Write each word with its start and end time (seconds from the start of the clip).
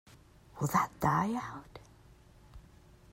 Will 0.59 0.65
that 0.69 0.89
die 0.99 1.35
out? 1.35 1.77